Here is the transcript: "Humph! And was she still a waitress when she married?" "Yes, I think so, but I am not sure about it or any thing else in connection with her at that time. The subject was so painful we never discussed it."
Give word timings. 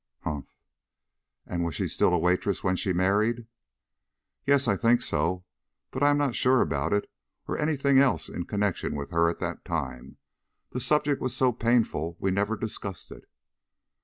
"Humph! 0.21 0.47
And 1.45 1.63
was 1.63 1.75
she 1.75 1.87
still 1.87 2.11
a 2.11 2.17
waitress 2.17 2.63
when 2.63 2.75
she 2.75 2.91
married?" 2.91 3.45
"Yes, 4.47 4.67
I 4.67 4.75
think 4.75 4.99
so, 5.03 5.45
but 5.91 6.01
I 6.01 6.09
am 6.09 6.17
not 6.17 6.33
sure 6.33 6.59
about 6.59 6.91
it 6.91 7.07
or 7.47 7.55
any 7.55 7.75
thing 7.75 7.99
else 7.99 8.27
in 8.27 8.45
connection 8.45 8.95
with 8.95 9.11
her 9.11 9.29
at 9.29 9.37
that 9.41 9.63
time. 9.63 10.17
The 10.71 10.79
subject 10.79 11.21
was 11.21 11.35
so 11.37 11.51
painful 11.51 12.17
we 12.19 12.31
never 12.31 12.57
discussed 12.57 13.11
it." 13.11 13.29